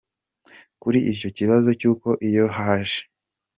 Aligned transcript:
Kuri 0.81 0.99
icyo 1.13 1.29
kibazo 1.37 1.69
cy’uko 1.79 2.09
iyo 2.27 2.45
haje 2.57 3.01